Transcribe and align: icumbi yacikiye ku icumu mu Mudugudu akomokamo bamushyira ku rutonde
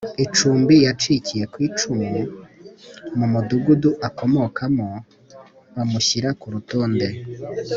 icumbi 0.25 0.75
yacikiye 0.85 1.43
ku 1.51 1.57
icumu 1.67 2.09
mu 3.17 3.25
Mudugudu 3.31 3.91
akomokamo 4.07 4.87
bamushyira 5.75 6.29
ku 6.39 6.47
rutonde 6.53 7.07